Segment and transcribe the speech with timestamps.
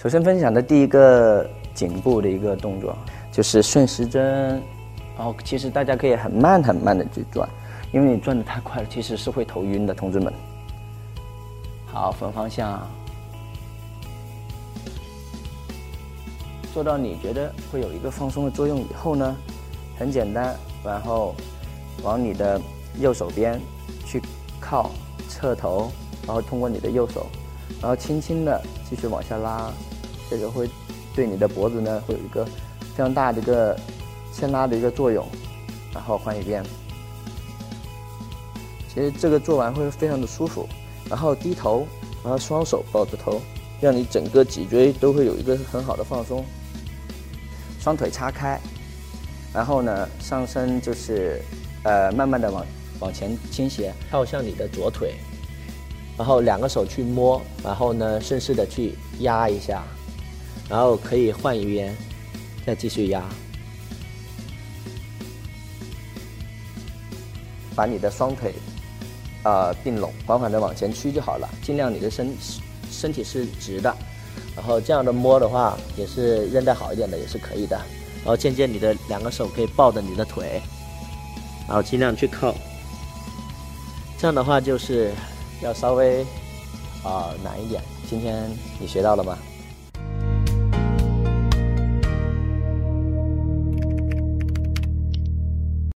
[0.00, 2.96] 首先分享的第一个颈部的一个动作
[3.30, 4.52] 就是顺时针，
[5.14, 7.46] 然后其实大家可以很慢很慢的去转，
[7.92, 10.32] 因为你转的太快了，其实是会头晕的，同志们。
[11.84, 12.80] 好，反方向，
[16.72, 19.36] 做到你觉得会有一个放松的作用以后呢，
[19.98, 21.34] 很简单，然后
[22.02, 22.58] 往你的
[22.98, 23.60] 右手边
[24.06, 24.18] 去
[24.58, 24.90] 靠，
[25.28, 25.90] 侧头，
[26.26, 27.26] 然后通过你的右手，
[27.82, 29.70] 然后轻轻的继续往下拉。
[30.30, 30.70] 这个会
[31.14, 33.76] 对你的脖子呢会有一个非常大的一个
[34.32, 35.26] 牵拉的一个作用，
[35.92, 36.62] 然后换一边。
[38.88, 40.68] 其实这个做完会非常的舒服，
[41.08, 41.86] 然后低头，
[42.22, 43.40] 然后双手抱着头，
[43.80, 46.44] 让你整个脊椎都会有一个很好的放松。
[47.80, 48.60] 双腿叉开，
[49.52, 51.40] 然后呢上身就是
[51.84, 52.66] 呃慢慢的往
[52.98, 55.14] 往前倾斜，靠向你的左腿，
[56.18, 59.82] 然后两个手去摸，然后呢顺势的去压一下。
[60.70, 61.94] 然后可以换一边，
[62.64, 63.24] 再继续压，
[67.74, 68.54] 把你的双腿
[69.42, 71.48] 啊并拢，缓缓的往前屈就好了。
[71.60, 72.32] 尽量你的身
[72.88, 73.92] 身体是直的，
[74.54, 77.76] 然后这样的摸的话，也是韧带好一点的，也是可以的。
[78.18, 80.62] 然后渐渐你的两个手可以抱着你的腿，
[81.66, 82.54] 然后尽量去靠。
[84.18, 85.10] 这样的话就是
[85.62, 86.22] 要稍微
[87.02, 87.82] 啊难一点。
[88.08, 88.48] 今天
[88.78, 89.36] 你学到了吗？